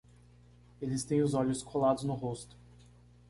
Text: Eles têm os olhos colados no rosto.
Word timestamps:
Eles 0.81 1.03
têm 1.03 1.21
os 1.21 1.35
olhos 1.35 1.61
colados 1.61 2.03
no 2.05 2.15
rosto. 2.15 2.55